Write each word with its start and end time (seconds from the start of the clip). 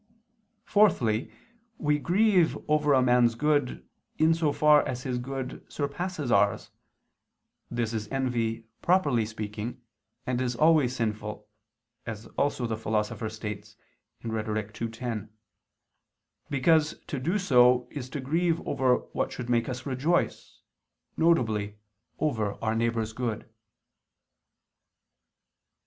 Fourthly, 0.65 1.31
we 1.77 1.99
grieve 1.99 2.57
over 2.67 2.91
a 2.95 3.03
man's 3.03 3.35
good, 3.35 3.87
in 4.17 4.33
so 4.33 4.51
far 4.51 4.81
as 4.87 5.03
his 5.03 5.19
good 5.19 5.63
surpasses 5.71 6.31
ours; 6.31 6.71
this 7.69 7.93
is 7.93 8.07
envy 8.07 8.65
properly 8.81 9.27
speaking, 9.27 9.79
and 10.25 10.41
is 10.41 10.55
always 10.55 10.95
sinful, 10.95 11.47
as 12.07 12.25
also 12.35 12.65
the 12.65 12.75
Philosopher 12.77 13.29
states 13.29 13.77
(Rhet. 14.23 14.81
ii, 14.81 14.87
10), 14.89 15.29
because 16.49 16.97
to 17.05 17.19
do 17.19 17.37
so 17.37 17.87
is 17.91 18.09
to 18.09 18.19
grieve 18.19 18.59
over 18.67 19.01
what 19.13 19.31
should 19.31 19.51
make 19.51 19.69
us 19.69 19.85
rejoice, 19.85 20.61
viz. 21.15 21.73
over 22.17 22.57
our 22.63 22.73
neighbor's 22.73 23.13
good. 23.13 23.47